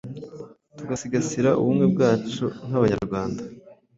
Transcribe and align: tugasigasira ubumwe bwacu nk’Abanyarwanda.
tugasigasira 0.77 1.49
ubumwe 1.59 1.85
bwacu 1.93 2.45
nk’Abanyarwanda. 2.67 3.41